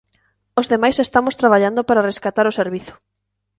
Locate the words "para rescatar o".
1.87-2.55